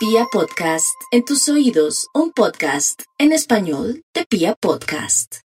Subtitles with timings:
[0.00, 5.40] Pia Podcast, en tus oídos, un podcast en español de Pia Podcast.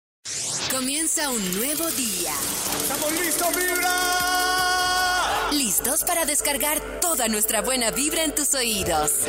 [0.71, 2.33] Comienza un nuevo día.
[2.81, 5.51] ¡Estamos listos, vibra!
[5.51, 9.23] Listos para descargar toda nuestra buena vibra en tus oídos.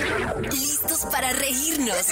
[0.52, 2.06] Listos para reírnos.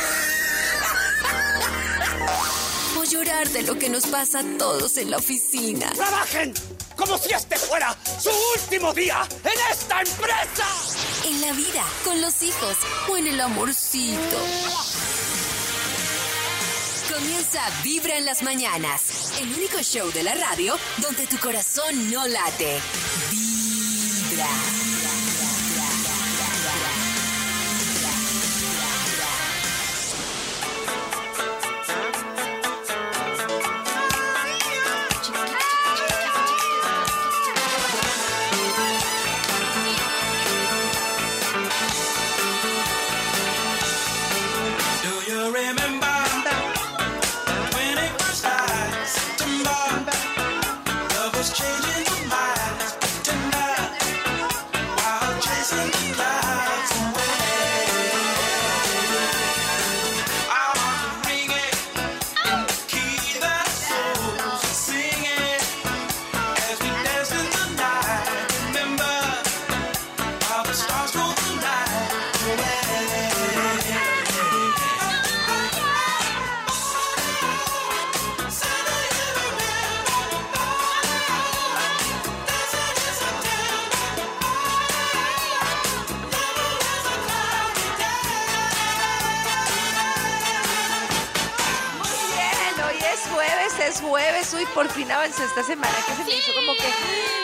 [2.98, 5.92] O llorar de lo que nos pasa a todos en la oficina.
[5.92, 6.52] ¡Trabajen!
[6.96, 10.68] Como si este fuera su último día en esta empresa.
[11.26, 12.78] En la vida, con los hijos
[13.10, 14.38] o en el amorcito.
[17.14, 19.34] Comienza Vibra en las mañanas.
[19.40, 22.80] El único show de la radio donde tu corazón no late.
[23.30, 24.93] Vibra.
[93.94, 94.54] Es jueves.
[94.54, 96.92] Uy, por fin avanzó esta semana que se me hizo como que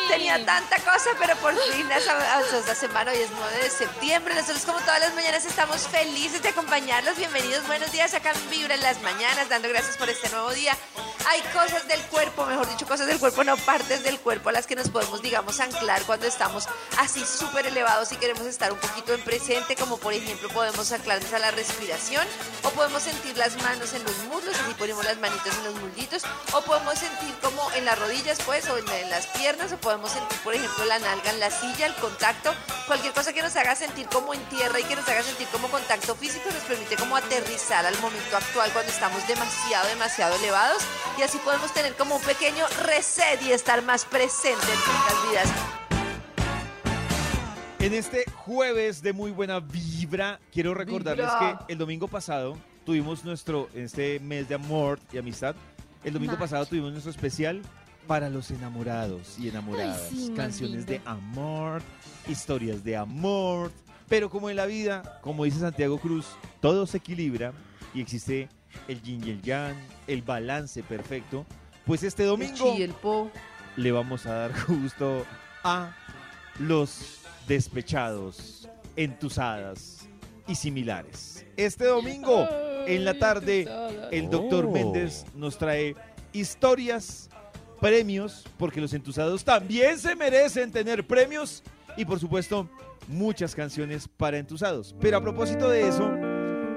[0.08, 3.12] tenía tanta cosa, pero por fin avanzó esta semana.
[3.12, 4.36] Hoy es 9 de septiembre.
[4.36, 7.18] Nosotros, como todas las mañanas, estamos felices de acompañarlos.
[7.18, 8.14] Bienvenidos, buenos días.
[8.14, 10.76] Acá en Vibra en las mañanas, dando gracias por este nuevo día.
[11.28, 14.66] Hay cosas del cuerpo, mejor dicho, cosas del cuerpo, no partes del cuerpo a las
[14.66, 16.68] que nos podemos, digamos, anclar cuando estamos
[16.98, 21.32] así súper elevados y queremos estar un poquito en presente, como por ejemplo podemos anclarnos
[21.34, 22.26] a la respiración
[22.64, 26.24] o podemos sentir las manos en los muslos, así ponemos las manitos en los muslitos,
[26.54, 30.12] o podemos sentir como en las rodillas, pues, o en, en las piernas, o podemos
[30.12, 32.54] sentir, por ejemplo, la nalga en la silla, el contacto,
[32.88, 35.68] cualquier cosa que nos haga sentir como en tierra y que nos haga sentir como
[35.70, 40.82] contacto físico nos permite como aterrizar al momento actual cuando estamos demasiado, demasiado elevados
[41.20, 45.50] y así podemos tener como un pequeño reset y estar más presentes en nuestras vidas.
[47.80, 51.66] En este jueves de muy buena vibra, quiero recordarles Vibra.
[51.68, 55.56] que el domingo pasado tuvimos nuestro, en este mes de amor y amistad,
[56.06, 57.62] el domingo pasado tuvimos nuestro especial
[58.08, 60.08] para los enamorados y enamoradas.
[60.10, 61.82] Ay, sí, más Canciones de amor,
[62.30, 63.74] historias de amor.
[64.08, 66.28] Pero como en la vida, como dice Santiago Cruz,
[66.62, 67.52] todo se equilibra
[67.94, 68.48] y existe
[68.88, 69.76] el yin y el yang,
[70.08, 71.46] el balance perfecto.
[71.86, 73.32] Pues este domingo El po.
[73.76, 75.26] le vamos a dar gusto
[75.64, 75.92] a
[76.60, 80.08] los despechados, entusadas
[80.48, 81.46] y similares.
[81.58, 82.48] Este domingo,
[82.88, 83.68] en la tarde,
[84.12, 84.72] el doctor Oh.
[84.72, 85.96] Méndez nos trae
[86.34, 87.30] historias,
[87.82, 91.64] premios, porque los entusados también se merecen tener premios
[91.98, 92.70] y por supuesto
[93.08, 94.96] muchas canciones para entusados.
[95.00, 96.10] Pero a propósito de eso,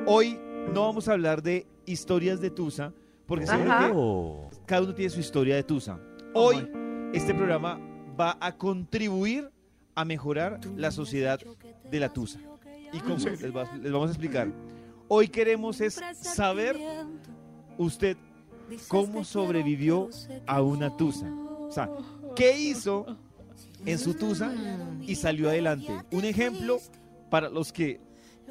[0.06, 0.38] hoy
[0.72, 2.92] no vamos a hablar de historias de Tusa,
[3.26, 5.98] porque seguro que cada uno tiene su historia de Tusa.
[6.34, 6.68] Hoy
[7.12, 7.78] este programa
[8.18, 9.50] va a contribuir
[9.94, 11.38] a mejorar la sociedad
[11.90, 12.40] de la Tusa.
[12.92, 13.16] ¿Y cómo?
[13.18, 14.52] Les, va- les vamos a explicar.
[15.08, 16.76] Hoy queremos es saber
[17.78, 18.16] usted
[18.88, 20.08] cómo sobrevivió
[20.46, 21.30] a una Tusa.
[21.68, 21.90] O sea,
[22.36, 23.06] ¿qué hizo
[23.84, 24.52] en su Tusa
[25.02, 25.92] y salió adelante?
[26.10, 26.78] Un ejemplo
[27.30, 28.00] para los que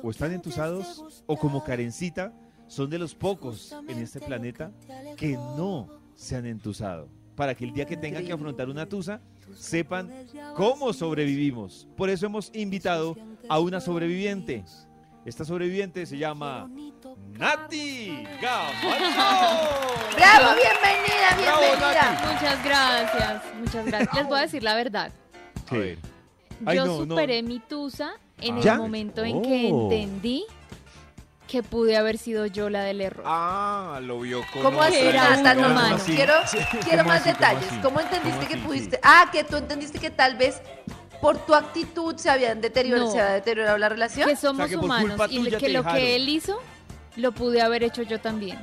[0.03, 2.34] o están entusados o como Karencita
[2.72, 4.72] son de los pocos en este planeta
[5.18, 7.09] que no se han entusado.
[7.36, 9.20] Para que el día que tengan que afrontar una tusa,
[9.58, 10.09] sepan
[10.56, 11.86] cómo sobrevivimos.
[11.98, 13.18] Por eso hemos invitado
[13.50, 14.64] a una sobreviviente.
[15.26, 16.70] Esta sobreviviente se llama
[17.38, 18.88] Nati Gamacho.
[20.16, 20.56] ¡Bravo!
[20.56, 21.38] ¡Bienvenida!
[21.38, 22.32] ¡Bienvenida!
[22.34, 24.16] Muchas gracias, muchas gracias.
[24.16, 25.12] Les voy a decir la verdad.
[25.70, 25.97] Ay,
[26.76, 27.16] Yo no, no.
[27.16, 28.73] superé mi tusa en ¿Ya?
[28.73, 29.91] el momento en que Oh.
[29.91, 30.46] entendí
[31.52, 33.26] que pude haber sido yo la del error.
[33.28, 35.98] Ah, lo vio con ¿Cómo así, Era No, no.
[36.06, 36.36] Quiero,
[36.86, 37.70] quiero ¿Cómo más así, detalles.
[37.82, 38.64] ¿Cómo entendiste ¿Cómo que así?
[38.66, 39.00] pudiste?
[39.03, 40.62] Ah, que tú entendiste que tal vez
[41.20, 43.12] por tu actitud se habían deteriorado, No.
[43.12, 44.30] se había deteriorado la relación.
[44.30, 45.98] Que somos que humanos y que lo dejaron.
[46.00, 46.58] que él hizo
[47.18, 48.58] lo pude haber hecho yo también.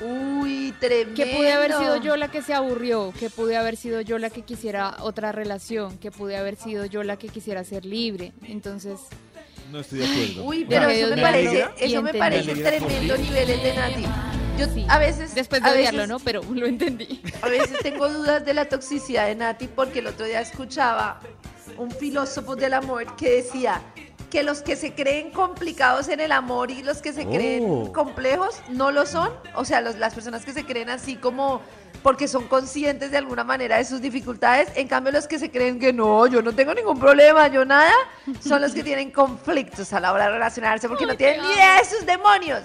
[0.00, 1.14] Uy, tremendo.
[1.14, 4.30] Que pude haber sido yo la que se aburrió, que pude haber sido yo la
[4.30, 8.32] que quisiera otra relación, que pude haber sido yo la que quisiera ser libre.
[8.42, 8.98] Entonces,
[9.70, 10.44] no estoy de acuerdo.
[10.44, 14.04] Uy, pero eso me parece, eso me parece Me tremendo niveles de Nati.
[14.58, 14.86] Yo Sí.
[14.88, 16.18] a veces Después de odiarlo, veces- ¿no?
[16.20, 17.20] Pero lo entendí.
[17.42, 21.20] A veces tengo dudas de la toxicidad de Nati porque el otro día escuchaba
[21.76, 23.82] un filósofo del amor que decía
[24.36, 27.90] que los que se creen complicados en el amor y los que se creen Oh.
[27.90, 29.30] complejos no lo son.
[29.54, 31.62] O sea, los- las personas que se creen así como
[32.02, 34.68] porque son conscientes de alguna manera de sus dificultades.
[34.76, 37.90] En cambio, los que se creen que no, yo no tengo ningún problema, yo nada,
[38.46, 41.78] son los que tienen conflictos a la hora de relacionarse porque no tienen ni idea
[41.78, 42.60] de sus demonios.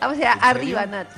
[0.00, 0.38] O sea, serio?
[0.40, 1.14] arriba, Nati.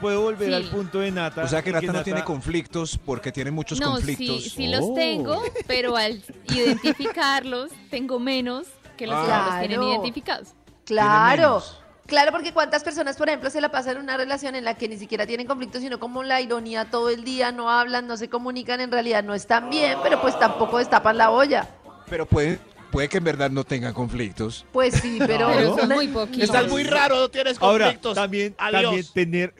[0.00, 0.54] Puedo volver Sí.
[0.54, 1.44] al punto de Nata.
[1.44, 4.42] O sea que Nata no tiene conflictos porque tiene muchos No, conflictos.
[4.42, 4.94] sí, sí los Oh.
[4.94, 8.66] tengo, pero al identificarlos tengo menos
[9.00, 9.92] que los que no los tienen Claro.
[9.92, 10.48] identificados.
[10.84, 11.62] Claro.
[12.06, 14.88] Claro, porque cuántas personas, por ejemplo, se la pasan en una relación en la que
[14.88, 18.28] ni siquiera tienen conflictos, sino como la ironía todo el día, no hablan, no se
[18.28, 21.68] comunican, en realidad no están bien, pero pues tampoco destapan la olla.
[22.08, 22.58] Pero puede,
[22.90, 24.66] puede que en verdad no tengan conflictos.
[24.72, 25.46] Pues sí, pero...
[25.54, 26.42] Pero son muy poquitos.
[26.42, 28.14] Estás muy raro, no tienes Ahora, conflictos.
[28.16, 28.82] también, Adiós.
[28.82, 29.54] también tener.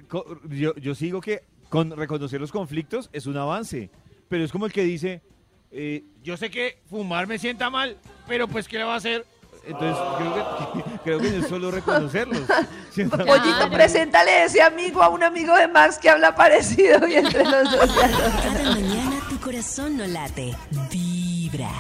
[0.49, 3.91] Yo, yo sigo que con reconocer los conflictos es un avance.
[4.29, 5.23] Pero es como el que dice.
[5.71, 7.97] Eh, Yo sé que fumar me sienta mal,
[8.27, 9.25] pero pues ¿qué le va a hacer?
[9.67, 12.41] entonces, creo que, creo que es solo reconocerlos.
[12.95, 13.71] Pollito, Claro.
[13.71, 17.91] preséntale ese amigo a un amigo de Max que habla parecido y entre los dos
[17.93, 20.55] Cada mañana tu corazón no late.
[20.91, 21.71] Vibra.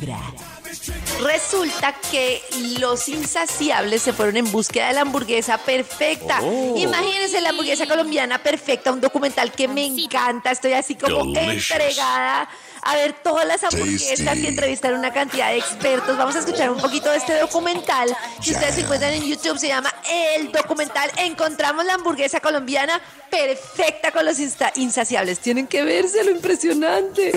[0.00, 0.18] Vibra.
[1.22, 2.40] Resulta que
[2.80, 6.40] los insaciables se fueron en búsqueda de la hamburguesa perfecta.
[6.74, 10.50] Imagínense la hamburguesa colombiana perfecta, un documental que me encanta.
[10.50, 12.48] Estoy así como entregada
[12.84, 16.16] a ver todas las hamburguesas y entrevistar una cantidad de expertos.
[16.16, 18.14] Vamos a escuchar un poquito de este documental.
[18.40, 21.10] Si ustedes se encuentran en YouTube, se llama El Documental.
[21.16, 23.00] Encontramos la hamburguesa colombiana
[23.30, 25.38] perfecta con los insta- insaciables.
[25.38, 27.32] Tienen que verse lo impresionante.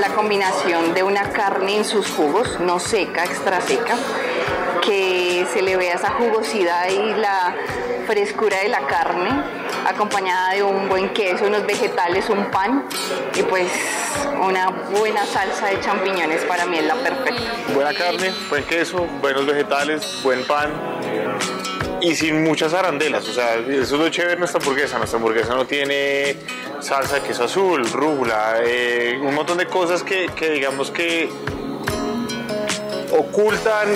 [0.00, 3.96] la combinación de una carne en sus jugos, no seca, extra seca,
[4.84, 7.54] que se le vea esa jugosidad y la
[8.06, 9.30] frescura de la carne,
[9.86, 12.84] acompañada de un buen queso, unos vegetales, un pan
[13.34, 13.68] y pues
[14.42, 17.52] una buena salsa de champiñones para mí es la perfecta.
[17.74, 20.70] Buena carne, buen queso, buenos vegetales, buen pan
[22.00, 23.28] y sin muchas arandelas.
[23.28, 24.98] O sea, eso es lo chévere nuestra hamburguesa.
[24.98, 26.36] Nuestra hamburguesa no tiene
[26.80, 31.30] salsa de queso azul, rúgula, eh, un montón de cosas que, que digamos que
[33.12, 33.88] ocultan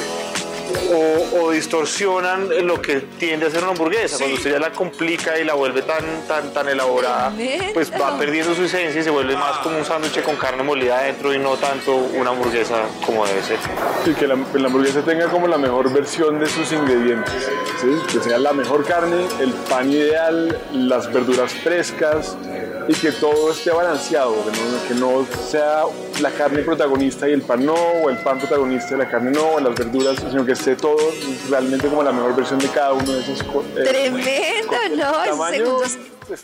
[0.92, 4.18] o, o distorsionan lo que tiende a ser una hamburguesa.
[4.18, 7.32] Cuando usted ya la complica y la vuelve tan, tan, tan elaborada,
[7.74, 10.98] pues va perdiendo su esencia y se vuelve más como un sándwich con carne molida
[10.98, 13.58] adentro y no tanto una hamburguesa como debe ser.
[14.04, 17.50] Y que la, la hamburguesa tenga como la mejor versión de sus ingredientes.
[17.80, 17.88] ¿sí?
[18.12, 22.36] Que sea la mejor carne, el pan ideal, las verduras frescas
[22.88, 24.34] y que todo esté balanceado.
[24.44, 25.82] Que no, que no sea
[26.20, 29.54] la carne protagonista y el pan no, o el pan protagonista y la carne no,
[29.54, 30.96] o las verduras, sino que esté todo
[31.48, 33.40] realmente como la mejor versión de cada uno de esos.
[33.40, 35.24] eh, Tremendo, ¿no?
[35.24, 35.98] Esos tamaño, segundos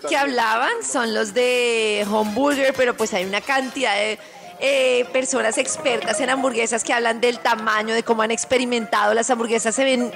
[0.09, 4.19] que hablaban son los de Hamburger, pero pues hay una cantidad de
[4.61, 9.13] eh, personas expertas en hamburguesas que hablan del tamaño, de cómo han experimentado.
[9.13, 10.13] Las hamburguesas se ven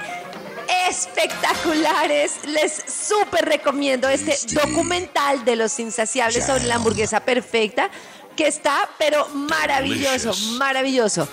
[0.88, 2.32] espectaculares.
[2.46, 7.90] Les súper recomiendo este documental de los insaciables sobre la hamburguesa perfecta,
[8.36, 11.28] que está, pero maravilloso, maravilloso.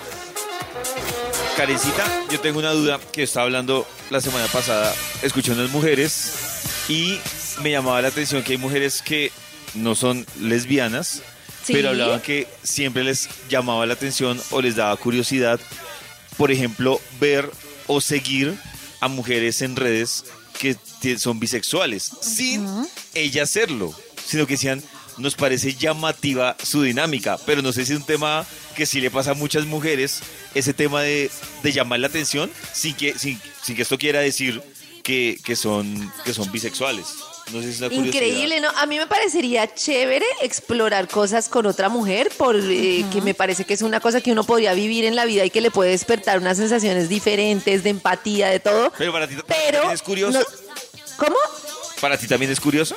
[1.57, 6.33] Karencita, yo tengo una duda que estaba hablando la semana pasada, escuché unas mujeres
[6.87, 7.19] y
[7.61, 9.31] me llamaba la atención que hay mujeres que
[9.75, 11.21] no son lesbianas,
[11.63, 11.71] Sí.
[11.73, 15.59] pero hablaban que siempre les llamaba la atención o les daba curiosidad,
[16.35, 17.49] por ejemplo, ver
[17.87, 18.57] o seguir
[19.03, 20.25] a mujeres en redes
[20.59, 20.77] que
[21.17, 22.65] son bisexuales, sin
[23.13, 23.93] ella serlo,
[24.25, 24.81] sino que decían,
[25.17, 28.45] nos parece llamativa su dinámica, pero no sé si es un tema
[28.75, 30.21] que sí le pasa a muchas mujeres,
[30.55, 31.29] ese tema de,
[31.63, 34.61] de llamar la atención, sin que, sin, sin que esto quiera decir
[35.03, 37.07] que, que, son, que son bisexuales.
[37.51, 38.05] No sé si es curiosidad.
[38.05, 38.69] Increíble, ¿no?
[38.69, 43.73] A mí me parecería chévere explorar cosas con otra mujer, por, eh, me parece que
[43.73, 46.39] es una cosa que uno podría vivir en la vida y que le puede despertar
[46.39, 48.91] unas sensaciones diferentes de empatía, de todo.
[48.97, 50.39] Pero para ti Pero también es curioso.
[50.39, 50.45] no-
[51.17, 51.35] ¿Cómo?
[52.01, 52.95] ¿Para ti también es curioso?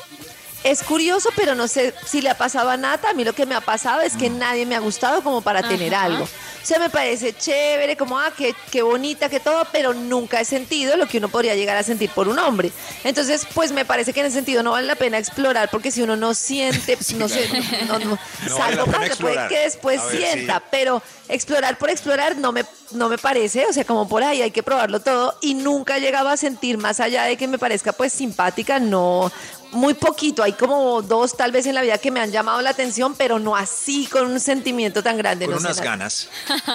[0.65, 3.11] Es curioso, pero no sé si le ha pasado a Nata.
[3.11, 5.63] A mí lo que me ha pasado es que nadie me ha gustado como para
[5.69, 6.29] tener algo.
[6.67, 10.45] O sea, me parece chévere, como, ah, qué, qué bonita, que todo, pero nunca he
[10.45, 12.73] sentido lo que uno podría llegar a sentir por un hombre.
[13.05, 16.03] Entonces, pues me parece que en ese sentido no vale la pena explorar, porque si
[16.03, 17.49] uno no siente, no sé,
[17.87, 18.19] no, no,
[18.49, 20.65] No vale salvo pena pasa, puede que después ver, sienta, sí.
[20.73, 24.51] pero explorar por explorar no me, no me parece, o sea, como por ahí hay
[24.51, 27.93] que probarlo todo y nunca he llegado a sentir más allá de que me parezca
[27.93, 29.31] pues simpática, no
[29.77, 30.43] muy poquito.
[30.43, 33.39] Hay como dos tal vez en la vida que me han llamado la atención, pero
[33.39, 35.47] no así con un sentimiento tan grande.
[35.47, 36.29] Con no unas ganas.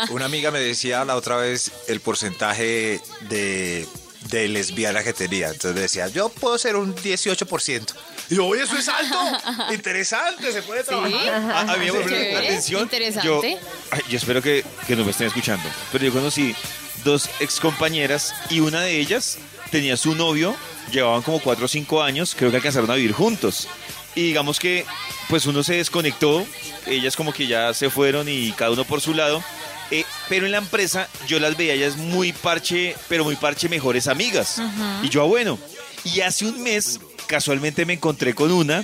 [0.10, 3.88] Una amiga me decía la otra vez el porcentaje de,
[4.29, 5.48] de lesbiana que tenía.
[5.48, 7.93] Entonces me decía, yo puedo ser un 18%.
[8.29, 9.17] Y yo, oye, eso es alto.
[9.74, 11.29] Interesante, se puede trabajar.
[11.29, 12.84] A, a mí me la atención.
[12.84, 13.27] interesante.
[13.27, 13.41] Yo,
[13.91, 15.67] ay, yo espero que, que no me estén escuchando.
[15.91, 16.55] Pero yo conocí
[17.03, 19.38] dos excompañeras y una de ellas
[19.72, 20.56] tenía su novio,
[20.92, 23.68] llevaban como cuatro o cinco años, creo que alcanzaron a vivir juntos.
[24.13, 24.86] Y digamos que
[25.30, 26.46] pues uno se desconectó,
[26.86, 29.44] ellas como que ya se fueron y cada uno por su lado.
[29.90, 34.08] Eh, pero en la empresa yo las veía ellas muy parche, pero muy parche mejores
[34.08, 34.62] amigas.
[35.04, 35.60] Y yo, ah, bueno.
[36.04, 38.84] Y hace un mes casualmente me encontré con una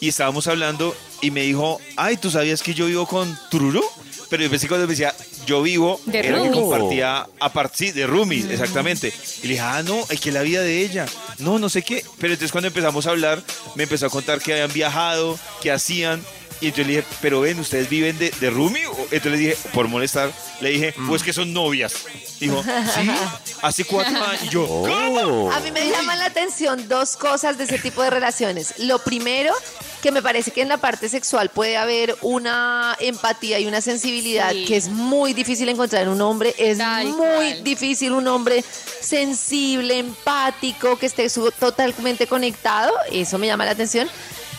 [0.00, 3.84] y estábamos hablando y me dijo, ay, ¿tú sabías que yo vivo con Tururu?
[4.28, 5.14] Pero yo pensé cuando me decía,
[5.50, 9.12] yo vivo, De era que compartía aparte, sí, de roomies, exactamente.
[9.42, 11.06] Y le dije, ah, no, es que la vida de ella.
[11.38, 12.04] No, no sé qué.
[12.18, 13.42] Pero entonces cuando empezamos a hablar,
[13.74, 16.24] me empezó a contar que habían viajado, que hacían.
[16.62, 18.86] Y entonces le dije, pero ven, ¿ustedes viven de, de roomie?
[18.86, 20.30] O- Entonces le dije, por molestar,
[20.60, 21.94] le dije, pues que son novias.
[22.38, 23.10] Dijo, sí,
[23.62, 24.42] hace cuatro años.
[24.44, 25.50] Y yo, ¿cómo?
[25.52, 28.74] A mí me llaman la atención dos cosas de ese tipo de relaciones.
[28.78, 29.54] Lo primero,
[30.02, 34.50] que me parece que en la parte sexual puede haber una empatía y una sensibilidad
[34.52, 34.64] Sí.
[34.64, 36.54] que es muy difícil encontrar en un hombre.
[36.58, 37.64] Es Tal muy cual.
[37.64, 38.64] difícil un hombre
[39.00, 41.28] sensible, empático, que esté
[41.58, 42.92] totalmente conectado.
[43.12, 44.08] Eso me llama la atención.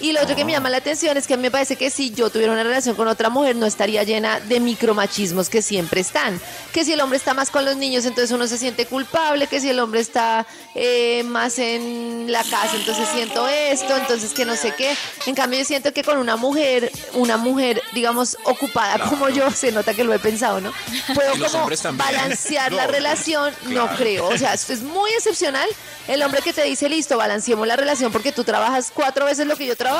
[0.01, 1.91] Y lo otro que me llama la atención es que a mí me parece que
[1.91, 6.01] si yo tuviera una relación con otra mujer no estaría llena de micromachismos que siempre
[6.01, 6.41] están.
[6.73, 9.45] Que si el hombre está más con los niños, entonces uno se siente culpable.
[9.45, 14.43] Que si el hombre está eh, más en la casa, entonces siento esto, entonces que
[14.43, 14.95] no sé qué.
[15.27, 19.71] En cambio, yo siento que con una mujer, una mujer, digamos, ocupada como yo, se
[19.71, 20.73] nota que lo he pensado, ¿no?
[21.13, 24.27] Puedo como balancear la relación, no creo.
[24.29, 25.69] O sea, esto es muy excepcional.
[26.07, 29.55] El hombre que te dice, listo, balanceemos la relación porque tú trabajas cuatro veces lo
[29.55, 29.90] que yo trabajo.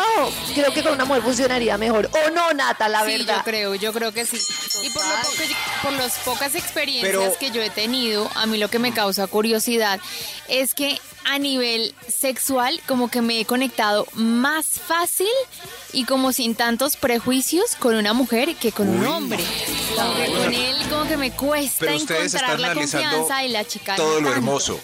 [0.53, 2.09] Creo que con una mujer funcionaría mejor.
[2.13, 3.37] O no, Nata, la sí, verdad.
[3.37, 4.37] yo creo, yo creo que sí.
[4.83, 5.33] Y por, lo poco-
[5.83, 9.27] por las pocas experiencias Pero- que yo he tenido, a mí lo que me causa
[9.27, 9.99] curiosidad
[10.47, 15.27] es que a nivel sexual como que me he conectado más fácil
[15.93, 19.43] y como sin tantos prejuicios con una mujer que con un hombre.
[19.95, 24.15] Como que con él como que me cuesta encontrar la confianza y la chica todo
[24.15, 24.33] no lo tanto.
[24.37, 24.79] hermoso.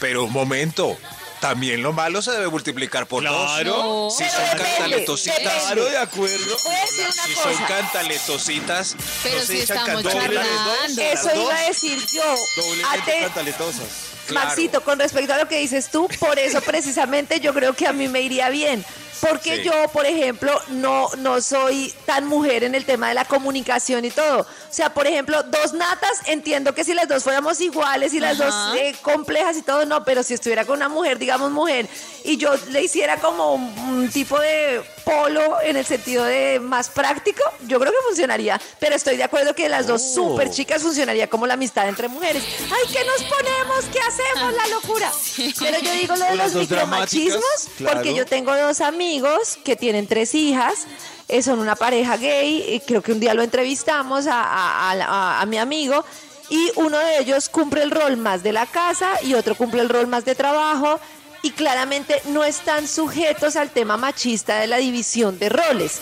[0.00, 0.96] Pero un momento,
[1.40, 3.72] también lo malo se debe multiplicar por Claro.
[3.72, 4.16] dos.
[4.16, 5.36] Si Pero son depende, cantaletositas.
[5.38, 5.60] depende.
[5.64, 6.56] Claro, de acuerdo.
[6.64, 8.96] Voy a decir una Si son cantaletositas.
[9.22, 10.34] Pero no se si echan estamos cantaletosas.
[10.44, 11.02] charlando.
[11.02, 12.34] Eso iba a decir yo.
[12.56, 13.86] Doblemente cantaletosas.
[14.26, 14.46] Claro.
[14.48, 17.92] Maxito, con respecto a lo que dices tú, por eso precisamente yo creo que a
[17.92, 18.84] mí me iría bien.
[19.20, 19.62] Porque Sí.
[19.64, 24.10] yo, por ejemplo, no, no soy tan mujer en el tema de la comunicación y
[24.10, 24.40] todo.
[24.40, 28.40] O sea, por ejemplo, dos natas, entiendo que si las dos fuéramos iguales y las
[28.40, 28.70] Ajá.
[28.70, 31.86] dos eh, complejas y todo, no, pero si estuviera con una mujer, digamos mujer,
[32.24, 36.88] y yo le hiciera como un, un tipo de polo en el sentido de más
[36.88, 38.60] práctico, yo creo que funcionaría.
[38.78, 42.42] Pero estoy de acuerdo que las dos súper chicas funcionaría como la amistad entre mujeres.
[42.70, 43.84] ¡Ay, qué nos ponemos!
[43.92, 44.54] ¿Qué hacemos?
[44.54, 45.10] La locura.
[45.58, 47.42] Pero yo digo lo de los micromachismos
[47.76, 47.94] claro.
[47.96, 48.80] porque yo tengo dos
[49.14, 50.86] amigos que tienen tres hijas.
[51.26, 52.74] eh, son una pareja gay.
[52.74, 56.04] y creo que un día lo entrevistamos a- a mi amigo.
[56.48, 59.88] Y uno de ellos cumple el rol más de la casa y otro cumple el
[59.88, 60.98] rol más de trabajo.
[61.42, 66.00] Y claramente no están sujetos al tema machista de la división de roles,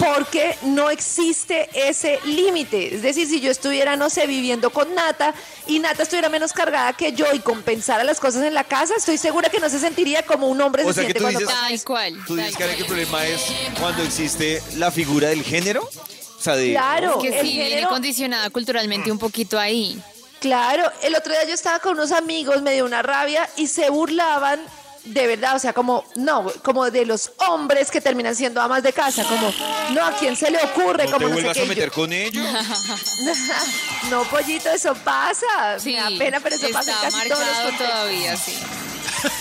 [0.00, 2.96] porque no existe ese límite.
[2.96, 5.32] Es decir, si yo estuviera, no sé, viviendo con Nata
[5.68, 9.16] y Nata estuviera menos cargada que yo y compensara las cosas en la casa, estoy
[9.16, 11.38] segura que no se sentiría como un hombre O se sea que siente tú cuando
[11.40, 12.24] dices- pasa Tal cual.
[12.26, 13.40] ¿Tú dices, Karen, que el problema es
[13.78, 15.88] cuando existe la figura del género?
[16.36, 16.70] O sea, de...
[16.72, 17.20] Claro.
[17.20, 20.02] que sí, viene género- condicionada culturalmente un poquito ahí.
[20.40, 23.90] Claro, el otro día yo estaba con unos amigos, me dio una rabia y se
[23.90, 24.58] burlaban
[25.04, 28.92] de verdad, o sea, como, no, como de los hombres que terminan siendo amas de
[28.92, 29.52] casa, como,
[29.94, 31.04] no, ¿a quién se le ocurre?
[31.06, 32.46] No como te no sé vuelvas qué, a yo- meter con ellos.
[34.10, 35.78] no, pollito, eso pasa.
[35.78, 37.88] Sí, me da pena, pero eso pasa en casi todos los contextos.
[37.88, 38.52] todavía, sí.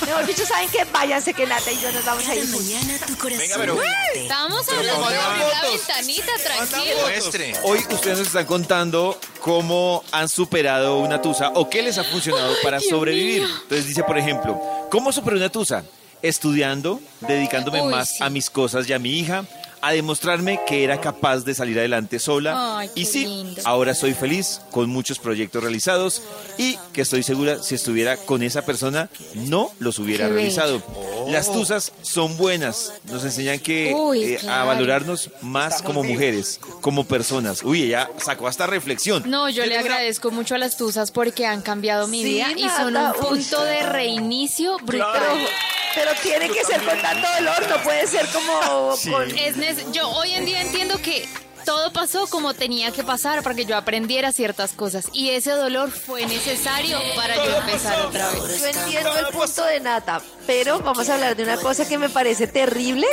[0.05, 0.86] Mejor dicho, ¿saben qué?
[0.91, 4.33] Váyanse que Nata y yo nos vamos a ir mañana tu corazón Venga, pero- Pero
[4.33, 7.59] hablando ¿dónde de la ventanita, tranquilo.
[7.63, 12.53] Hoy ustedes nos están contando cómo han superado una tusa o qué les ha funcionado
[12.63, 13.41] para Dios sobrevivir.
[13.43, 13.55] mío.
[13.63, 14.59] Entonces dice, por ejemplo,
[14.91, 15.83] ¿cómo superé una tusa?
[16.21, 18.24] Estudiando, dedicándome Uy, más sí.
[18.24, 19.45] a mis cosas y a mi hija,
[19.81, 22.79] a demostrarme que era capaz de salir adelante sola.
[22.79, 23.62] Ay, y sí, lindo.
[23.65, 26.21] ahora soy feliz con muchos proyectos realizados
[26.57, 30.83] y que estoy segura si estuviera con esa persona no los hubiera Qué realizado.
[31.27, 37.05] Las tusas son buenas, nos enseñan que Uy, eh, a valorarnos más como mujeres, como
[37.05, 37.63] personas.
[37.63, 39.24] Uy, ella sacó hasta reflexión.
[39.29, 42.67] No, yo le agradezco mucho a las tuzas porque han cambiado mi Sí, vida y
[42.69, 45.12] son un punto de reinicio brutal.
[45.13, 45.50] Pero,
[45.95, 49.38] Pero tiene que ser con tanto dolor, no puede ser como con...
[49.38, 49.57] Es
[49.93, 51.27] yo hoy en día entiendo que
[51.65, 55.07] todo pasó como tenía que pasar para que yo aprendiera ciertas cosas.
[55.13, 58.59] Y ese dolor fue necesario para yo empezar otra vez.
[58.59, 62.09] Yo entiendo el punto de Nata, pero vamos a hablar de una cosa que me
[62.09, 63.05] parece terrible,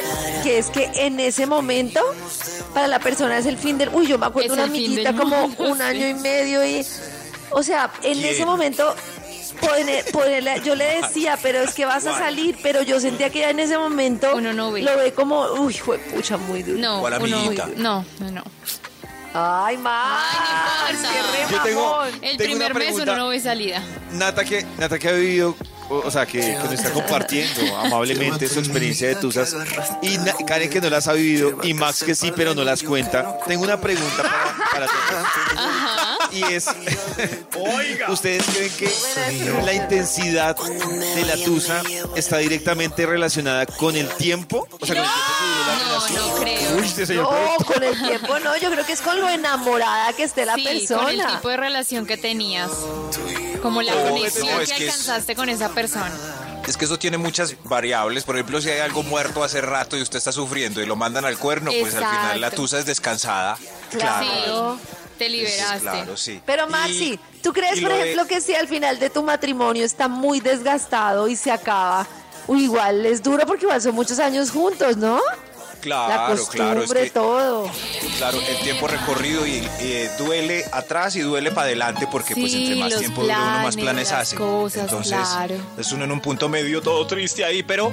[0.43, 2.01] que es que en ese momento
[2.73, 3.91] para la persona es el fin del...
[3.91, 6.87] Uy, yo me acuerdo Es una amiguita como un año y medio y...
[7.51, 8.35] O sea, en ¿Quién?
[8.35, 8.95] ese momento...
[9.57, 13.41] poner- ponerle- yo le decía, pero es que vas a salir, pero yo sentía que
[13.41, 14.83] ya en ese momento Uno no ve.
[14.83, 16.79] lo ve como, uy, fue pucha, muy duro.
[16.79, 17.01] No,
[17.79, 18.43] no, no, no.
[19.39, 20.25] Ay, Max,
[20.89, 21.51] Ay, no importa.
[21.51, 22.05] Yo tengo-.
[22.23, 23.83] El Tengo primer mes uno no ve salida.
[24.13, 25.55] Nata que, Nata que ha vivido,
[25.89, 29.55] o, o sea, que, que nos está compartiendo amablemente su experiencia de Tusas.
[30.03, 32.83] Y Na- Karen que no las ha vivido y Max que sí, pero no las
[32.83, 33.39] cuenta.
[33.47, 36.33] Tengo una pregunta para, para todos.
[36.33, 36.67] Y es,
[38.09, 38.91] ¿ustedes creen que
[39.65, 41.83] la intensidad de la Tusa
[42.15, 44.67] está directamente relacionada con el tiempo?
[44.81, 46.29] O sea, con el tiempo que duró la No, relación.
[46.29, 46.77] no creo.
[46.81, 50.13] Uy, este señor No, con el tiempo no, yo creo que es con lo enamorada
[50.13, 51.01] que esté la Sí, persona.
[51.05, 52.71] con el tipo de relación que tenías.
[53.63, 56.13] Como la conexión no, es que que es- alcanzaste con esa persona.
[56.67, 58.25] Es que eso tiene muchas variables.
[58.25, 61.25] Por ejemplo, si hay algo muerto hace rato y usted está sufriendo y lo mandan
[61.25, 63.57] al cuerno, pues al final la tusa es descansada.
[63.91, 64.79] Claro.
[65.19, 65.81] Te liberaste.
[65.81, 66.43] Claro, sí.
[66.45, 70.09] Pero Maxi, ¿tú crees, por de- ejemplo, que si al final de tu matrimonio está
[70.09, 72.07] muy desgastado y se acaba,
[72.49, 75.21] igual es duro porque igual son muchos años juntos, ¿no?
[75.85, 77.71] La Claro, costumbre, claro, es que, todo.
[78.19, 82.77] claro, el tiempo recorrido y, eh, duele atrás y duele para adelante porque pues entre
[82.77, 84.37] más tiempo dure uno más planes, planes hace.
[84.37, 85.55] cosas, Entonces, claro.
[85.79, 87.93] es uno en un punto medio todo triste ahí, pero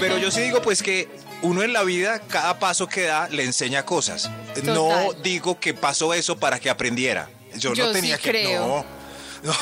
[0.00, 1.08] pero yo sí digo pues que
[1.42, 4.30] uno en la vida cada paso que da le enseña cosas.
[4.64, 7.28] No digo que pasó eso para que aprendiera.
[7.56, 8.66] Yo, Yo no sí tenía que creo.
[8.66, 8.97] no.
[9.42, 9.52] Yo,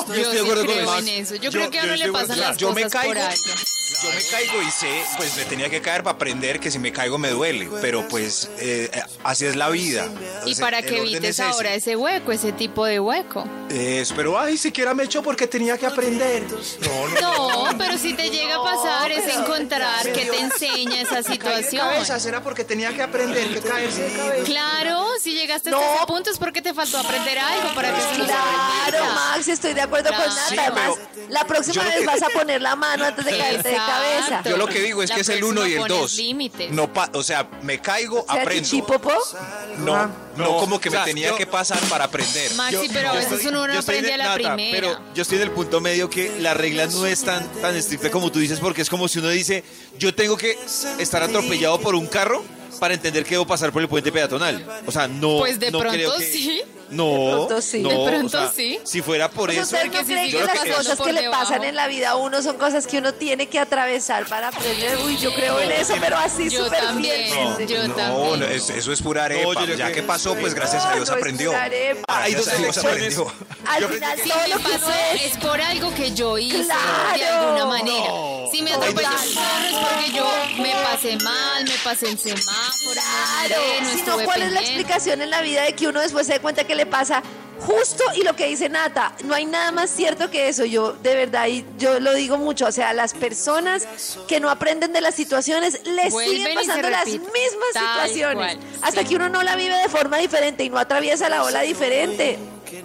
[0.00, 0.98] estoy de sí acuerdo con creo Max.
[1.02, 1.34] en eso.
[1.36, 3.30] Yo, Yo- creo que a uno le pasan las Yo me cosas por caigo.
[3.30, 3.54] algo.
[4.02, 6.92] Yo me caigo y sé, pues me tenía que caer para aprender que si me
[6.92, 8.90] caigo me duele, pero pues eh,
[9.24, 10.08] así es la vida.
[10.44, 13.44] Y para que evites es ahora ese hueco, ese tipo de hueco.
[13.70, 16.44] Es, pero ay, siquiera me echó porque tenía que aprender.
[16.80, 17.66] No, no.
[17.72, 21.86] No, pero si te llega a pasar es encontrar qué te enseña esa situación.
[22.26, 24.44] era porque tenía que aprender que caerse de cabeza.
[24.44, 25.78] Claro, si llegaste No.
[25.78, 28.44] hasta ese punto es porque te faltó aprender algo para que eso no se Claro,
[28.86, 29.15] repita.
[29.16, 30.48] Max, estoy de acuerdo con Nata.
[30.48, 30.90] Sí, Además,
[31.28, 34.42] la próxima vez que- vas a poner la mano antes de caerte de cabeza.
[34.44, 36.14] Yo lo que digo es La que es el próxima uno y el pones dos.
[36.14, 36.70] límites.
[36.70, 38.62] No pa- o sea, me caigo, ¿Sea aprendo.
[38.68, 39.12] chichipopo?
[39.78, 42.54] No, no, No, como que o sea, me tenía yo- que pasar para aprender.
[42.54, 44.70] Maxi, pero a veces uno no aprende de- a la Nata, primera.
[44.72, 48.10] Pero yo estoy en el punto medio que la regla no es tan, tan estricta
[48.10, 49.64] como tú dices, porque es como si uno dice,
[49.98, 50.58] yo tengo que
[50.98, 52.44] estar atropellado por un carro
[52.78, 54.64] para entender que debo pasar por el puente peatonal.
[54.86, 55.38] O sea, no.
[55.38, 56.62] Pues de no pronto creo que- sí.
[56.90, 57.80] No, De pronto sí.
[57.80, 58.78] no, De o pronto sea, sí.
[58.84, 59.76] Si fuera por Pues eso.
[59.76, 61.42] ¿Ustedes no creen si que las cosas que le debajo.
[61.42, 64.98] pasan en la vida a uno son cosas que uno tiene que atravesar para aprender?
[65.04, 67.66] Uy, yo creo en eso, pero así Yo súper también, fielmente.
[67.66, 68.40] yo No, también.
[68.40, 69.42] no, es- eso es pura arepa.
[69.42, 71.52] No, yo creo ya que- pasó, pues gracias a No, Dios no es aprendió.
[72.08, 73.32] Hay dos aprendió.
[73.66, 75.24] Al Yo final Si todo lo que pasó es...
[75.32, 77.40] es por algo que yo hice de Claro.
[77.40, 78.06] alguna manera.
[78.52, 82.92] Si me atropelló un carro es porque yo me pasé mal, me pasé en semáforo,
[82.92, 86.26] Claro, no si no, ¿cuál es la explicación en la vida de que uno después
[86.28, 87.22] se dé cuenta que le pasa
[87.58, 89.14] justo y lo que dice Nata?
[89.24, 90.64] No hay nada más cierto que eso.
[90.64, 92.66] Yo, de verdad, y yo lo digo mucho.
[92.66, 93.86] O sea, las personas
[94.28, 97.32] que no aprenden de las situaciones les Vuelven siguen pasando las mismas
[97.72, 98.56] Tal situaciones.
[98.56, 99.08] cual, Hasta sí.
[99.08, 102.38] que uno no la vive de forma diferente y no atraviesa la ola diferente.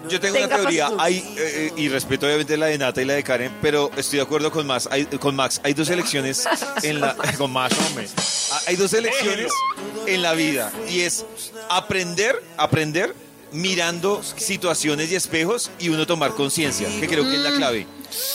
[0.07, 3.05] Yo tengo Tenga una teoría, hay, eh, eh, y respeto obviamente la de Nata y
[3.05, 4.87] la de Karen, pero estoy de acuerdo con Max.
[4.91, 6.47] Hay, con Max, hay dos elecciones
[6.83, 7.15] en la.
[7.37, 8.07] Con Max, hombre.
[8.51, 9.51] Ah, Hay dos elecciones
[10.05, 11.25] en la vida, y es
[11.69, 13.15] aprender, aprender
[13.51, 17.87] mirando situaciones y espejos y uno tomar conciencia, que creo que es la clave.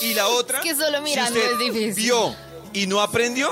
[0.03, 0.63] Y la otra, Mm.
[0.63, 2.05] que solo mirando si usted es difícil.
[2.05, 2.35] vio
[2.73, 3.51] y no aprendió,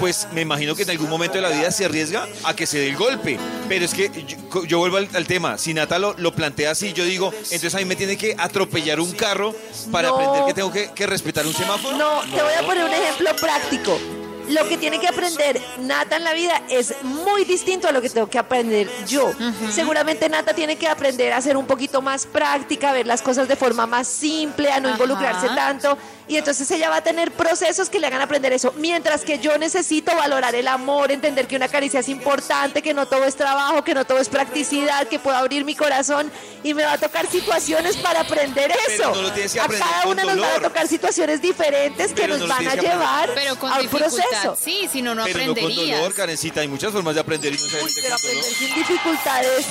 [0.00, 2.78] pues me imagino que en algún momento de la vida se arriesga a que se
[2.78, 3.38] dé el golpe.
[3.68, 6.92] Pero es que yo, yo vuelvo al, al tema, si Nata lo, lo plantea así,
[6.92, 9.54] yo digo, entonces a mí me tiene que atropellar un carro
[9.92, 10.14] para No.
[10.16, 11.96] aprender que tengo que, que respetar un semáforo.
[11.96, 13.98] No, te voy a poner un ejemplo práctico.
[14.48, 18.08] Lo que tiene que aprender Nata en la vida es muy distinto a lo que
[18.08, 19.32] tengo que aprender yo.
[19.70, 23.48] Seguramente Nata tiene que aprender a ser un poquito más práctica, a ver las cosas
[23.48, 25.98] de forma más simple, a no involucrarse tanto.
[26.28, 28.72] Y entonces ella va a tener procesos que le hagan aprender eso.
[28.76, 33.06] Mientras que yo necesito valorar el amor, entender que una caricia es importante, que no
[33.06, 36.32] todo es trabajo, que no todo es practicidad, que puedo abrir mi corazón
[36.64, 39.14] y me va a tocar situaciones para aprender Pero eso.
[39.14, 42.40] no lo tienes que a cada una nos van a tocar situaciones diferentes que nos
[42.40, 44.26] no van a llevar Pero con a un proceso.
[44.32, 44.58] eso.
[44.60, 45.98] Sí, si no, no Pero no con aprenderías.
[46.00, 46.60] dolor, Karencita.
[46.60, 48.14] Hay muchas formas de aprender y no Uy, pero dolor.
[48.18, 49.66] aprender sin dificultades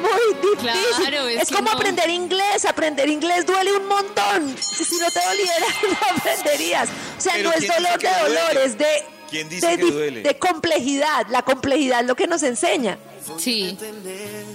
[0.00, 0.96] muy difícil.
[0.96, 1.72] Claro, es es como no.
[1.76, 2.64] aprender inglés.
[2.64, 4.56] Aprender inglés duele un montón.
[4.58, 5.66] Si si no te doliera,
[6.00, 6.88] no aprenderías.
[7.18, 8.40] O sea, no es ¿quién dice dolor de duele?
[8.40, 8.86] dolor, es de,
[9.30, 10.22] ¿Quién dice de, que di- duele?
[10.22, 11.26] de complejidad.
[11.30, 12.98] La complejidad es lo que nos enseña.
[13.38, 13.76] Sí.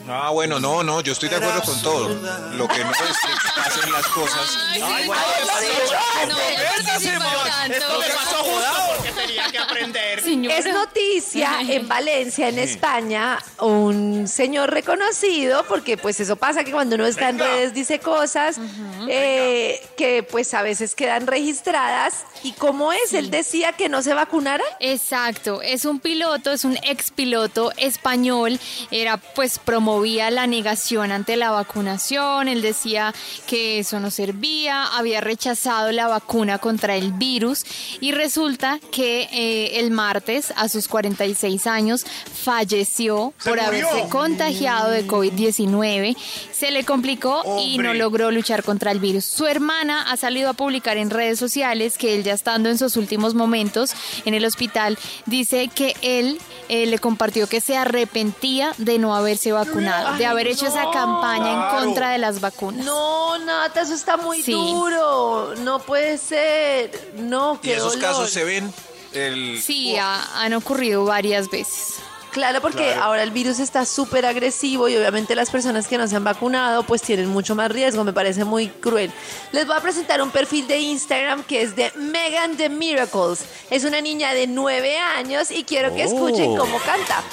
[0.07, 2.09] Ah, bueno, no, no, yo estoy de acuerdo con todo.
[2.09, 4.57] Lo que no es que pasen las cosas.
[4.83, 7.75] Ay, bueno, no, no voy a participar tanto.
[7.75, 10.21] Esto me pasó justo porque tenía que aprender.
[10.21, 10.57] Señora.
[10.57, 16.95] Es noticia en Valencia, en España, un señor reconocido, porque pues eso pasa que cuando
[16.95, 18.59] uno está en redes dice cosas
[19.07, 22.25] eh, que pues a veces quedan registradas.
[22.43, 24.63] Y como es, él decía que no se vacunara.
[24.79, 28.54] Exacto, es un piloto, es un ex piloto español,
[28.91, 33.13] era pues promovía la negación ante la vacunación, él decía
[33.47, 37.65] que eso no servía, había rechazado la vacuna contra el virus
[37.99, 43.89] y resulta que eh, el martes a sus 46 años falleció por murió.
[43.89, 46.15] haberse contagiado de COVID-19,
[46.51, 49.25] se le complicó y no logró luchar contra el virus.
[49.25, 52.97] Su hermana ha salido a publicar en redes sociales que él ya estando en sus
[52.97, 53.91] últimos momentos
[54.25, 56.39] en el hospital, dice que él
[56.69, 58.44] eh, le compartió que se arrepentía
[58.77, 62.85] de no haberse vacunado, de haber hecho esa campaña en contra de las vacunas.
[62.85, 64.51] No, Nata, eso está muy Sí.
[64.51, 65.53] duro.
[65.59, 67.13] No puede ser.
[67.17, 68.09] No, Y qué esos dolor.
[68.09, 68.73] casos se ven.
[69.13, 71.95] El, Sí, ha- han ocurrido varias veces.
[72.31, 76.17] Claro, porque ahora el virus está súper agresivo y obviamente las personas que no se
[76.17, 79.09] han vacunado pues tienen mucho más riesgo, me parece muy cruel.
[79.53, 83.39] Les voy a presentar un perfil de Instagram que es de Megan The Miracles.
[83.69, 86.57] Es una niña de 9 años y quiero que escuchen Oh.
[86.57, 87.23] cómo canta.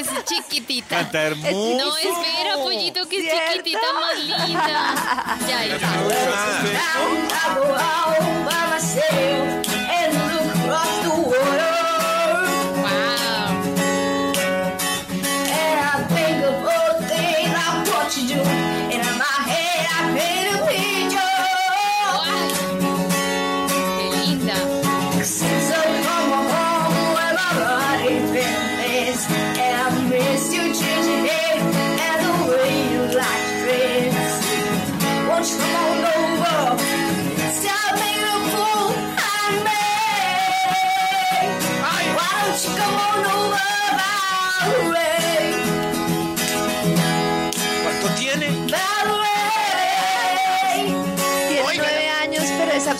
[0.00, 0.96] Es chiquitita.
[0.96, 1.76] Canta hermoso.
[1.78, 3.52] No, espera, pollito, que es ¿Cierto?
[3.52, 4.94] chiquitita más linda.
[5.48, 5.78] Ya, ya.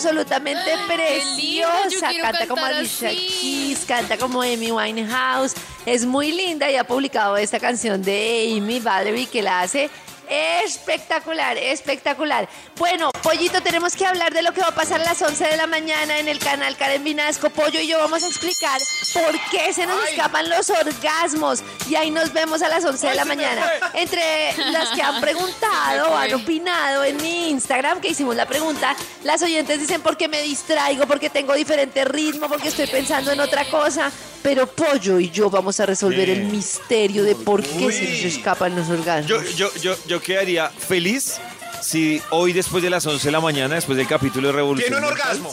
[0.07, 2.11] Absolutamente preciosa.
[2.23, 3.11] Canta como Alicia.
[3.11, 5.55] Keys, canta como Amy Winehouse.
[5.85, 9.91] Es muy linda y ha publicado esta canción de Amy Valerie que la hace
[10.29, 12.49] espectacular, espectacular.
[12.77, 15.57] Bueno, Pollito, tenemos que hablar de lo que va a pasar a las 11 de
[15.57, 17.51] la mañana en el canal Karen Vinasco.
[17.51, 18.81] Pollo y yo vamos a explicar
[19.13, 21.63] por qué se nos escapan los orgasmos.
[21.89, 23.71] Y ahí nos vemos a las 11 de la mañana.
[23.95, 29.43] Entre las que han preguntado, han opinado en mi Instagram, que hicimos la pregunta, las
[29.43, 34.11] oyentes dicen porque me distraigo, porque tengo diferente ritmo, porque estoy pensando en otra cosa.
[34.47, 38.77] Pero Pollo y yo vamos a resolver el misterio de por qué se nos escapan
[38.77, 39.27] los orgasmos.
[39.27, 41.41] Yo, yo, yo, yo quedaría feliz
[41.83, 45.05] si hoy después de las 11 de la mañana, después del capítulo de Revolución Tiene
[45.05, 45.53] un orgasmo.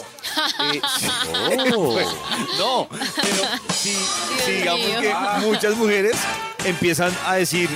[0.72, 0.80] eh,
[1.74, 2.06] pues,
[2.60, 3.42] no, pero
[3.74, 3.96] si,
[4.44, 5.00] si digamos mío.
[5.00, 6.14] que muchas mujeres
[6.64, 7.68] empiezan a decir,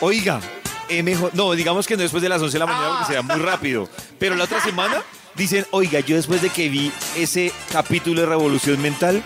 [0.00, 0.40] oiga,
[0.88, 3.20] he mejor, no, digamos que no después de las 11 de la mañana porque será
[3.20, 3.86] muy rápido,
[4.18, 5.02] pero la otra semana
[5.34, 9.22] dicen, oiga, yo después de que vi ese capítulo de Revolución Mental,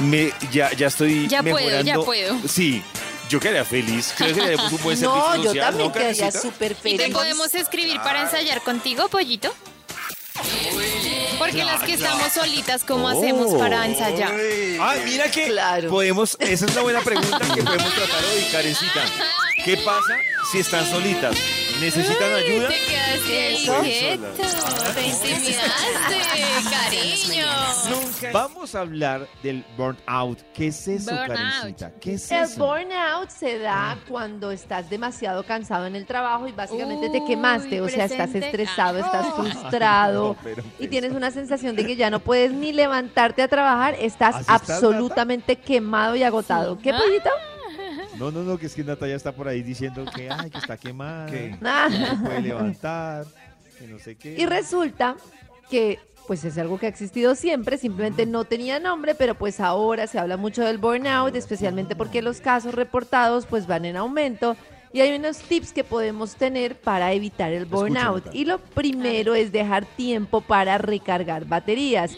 [0.00, 1.84] me, ya, ya estoy Ya puedo, mejorando.
[1.86, 2.36] ya puedo.
[2.48, 2.82] Sí,
[3.28, 6.16] yo quedaría feliz, creo que haríamos un buen servicio No, yo social, también ¿no, quedaría
[6.18, 6.40] Karencita?
[6.42, 6.98] súper ¿Y feliz.
[7.02, 9.54] te podemos escribir para ensayar contigo, pollito?
[11.38, 14.32] Porque las que estamos solitas, ¿cómo hacemos para ensayar?
[14.80, 15.88] Ah, mira que Claro.
[15.90, 19.04] podemos, esa es una buena pregunta que podemos tratar hoy, Karencita.
[19.64, 20.14] ¿Qué pasa
[20.50, 21.36] si están solitas?
[21.80, 22.68] ¿Necesitan ayuda?
[22.68, 24.42] Te quedaste quieto,
[24.94, 28.32] te intimidaste, cariño.
[28.32, 30.38] Vamos a hablar del burnout.
[30.52, 31.28] ¿Qué es eso, Burnout.
[31.28, 31.92] Karencita?
[32.00, 32.66] ¿Qué es El eso?
[32.66, 37.88] burnout se da cuando estás demasiado cansado en el trabajo y básicamente te quemaste, o
[37.88, 42.20] sea, estás estresado, estás frustrado No, pero y tienes una sensación de que ya no
[42.20, 46.78] puedes ni levantarte a trabajar, estás ¿Así estás, absolutamente quemado y agotado.
[46.78, 46.98] ¿Qué Ah.
[46.98, 47.30] pollito?
[48.20, 50.76] No, no, no, que es que Natalia está por ahí diciendo que, ay, que está
[50.76, 51.24] quemada.
[51.24, 51.30] Ah.
[51.30, 53.24] que no se puede levantar,
[53.78, 54.36] que no sé qué.
[54.38, 55.16] Y resulta
[55.70, 60.06] que pues es algo que ha existido siempre, simplemente no tenía nombre, pero pues ahora
[60.06, 64.54] se habla mucho del burnout, especialmente porque los casos reportados pues van en aumento
[64.92, 68.24] Y hay unos tips que podemos tener para evitar el burnout.
[68.34, 72.16] Y lo primero es dejar tiempo para recargar baterías.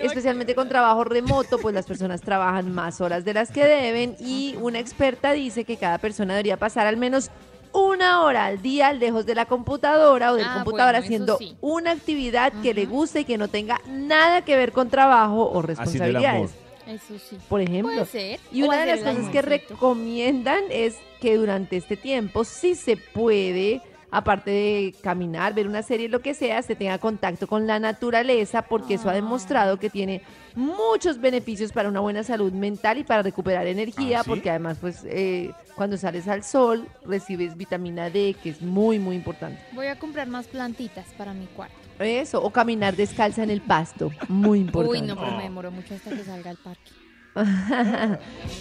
[0.00, 4.56] Especialmente con trabajo remoto, pues las personas trabajan más horas de las que deben y
[4.60, 7.30] una experta dice que cada persona debería pasar al menos
[7.74, 11.56] una hora al día lejos de la computadora o del Ah, computador bueno, haciendo sí.
[11.60, 15.60] una actividad que le guste y que no tenga nada que ver con trabajo o
[15.60, 16.52] responsabilidades.
[16.86, 17.38] Eso sí.
[17.48, 17.92] por ejemplo.
[17.92, 18.40] Puede ser.
[18.52, 23.80] Y una de las cosas que recomiendan es que durante este tiempo sí se puede,
[24.10, 28.62] aparte de caminar, ver una serie, lo que sea, se tenga contacto con la naturaleza,
[28.62, 30.22] porque eso ha demostrado que tiene
[30.54, 34.28] muchos beneficios para una buena salud mental y para recuperar energía, ¿Ah, sí?
[34.28, 39.16] porque además, pues, eh, cuando sales al sol, recibes vitamina D, que es muy, muy
[39.16, 39.60] importante.
[39.72, 41.83] Voy a comprar más plantitas para mi cuarto.
[41.98, 45.00] Eso, o caminar descalza en el pasto, muy importante.
[45.00, 46.90] Uy, no, pero me demoro mucho hasta que salga al parque.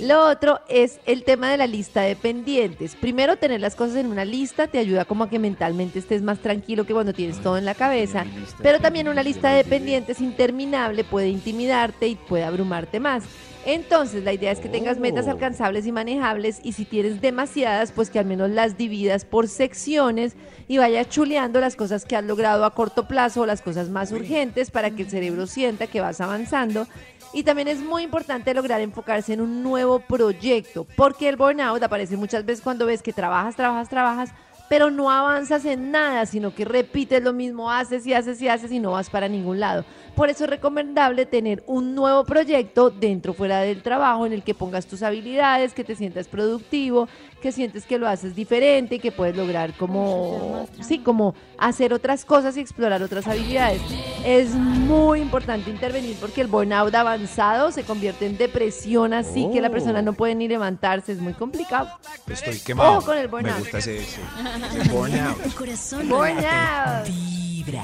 [0.01, 2.95] Lo otro es el tema de la lista de pendientes.
[2.95, 6.39] Primero, tener las cosas en una lista te ayuda como a que mentalmente estés más
[6.39, 8.25] tranquilo que cuando tienes todo en la cabeza.
[8.61, 13.23] Pero también una lista de pendientes interminable puede intimidarte y puede abrumarte más.
[13.65, 15.31] Entonces, la idea es que tengas metas Oh.
[15.31, 20.35] alcanzables y manejables y si tienes demasiadas, pues que al menos las dividas por secciones
[20.67, 24.11] y vayas chuleando las cosas que has logrado a corto plazo o las cosas más
[24.11, 26.87] urgentes para que el cerebro sienta que vas avanzando.
[27.31, 32.15] Y también es muy importante lograr enfocarse en un nuevo proyecto, porque el burnout aparece
[32.17, 34.29] muchas veces cuando ves que trabajas, trabajas, trabajas,
[34.73, 38.71] pero no avanzas en nada, sino que repites lo mismo, haces y haces y haces
[38.71, 39.85] y no vas para ningún lado.
[40.15, 44.55] Por eso es recomendable tener un nuevo proyecto dentro fuera del trabajo en el que
[44.55, 47.07] pongas tus habilidades, que te sientas productivo,
[47.43, 52.23] que sientes que lo haces diferente y que puedes lograr como, sí, como hacer otras
[52.23, 53.81] cosas y explorar otras habilidades.
[54.25, 59.69] Es muy importante intervenir porque el burnout avanzado se convierte en depresión así que la
[59.69, 61.89] persona no puede ni levantarse, es muy complicado.
[62.27, 62.99] Estoy quemado.
[62.99, 63.59] Ojo con el Me burnout.
[63.59, 64.21] gusta ese, ese,
[64.79, 65.43] ese burnout.
[65.43, 67.07] Tu corazón Burnout.
[67.07, 67.83] vibra.